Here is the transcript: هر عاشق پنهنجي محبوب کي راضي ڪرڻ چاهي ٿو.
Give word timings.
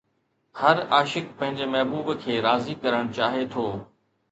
هر 0.61 0.77
عاشق 0.93 1.25
پنهنجي 1.39 1.65
محبوب 1.73 2.07
کي 2.25 2.41
راضي 2.49 2.75
ڪرڻ 2.83 3.15
چاهي 3.21 3.49
ٿو. 3.55 3.71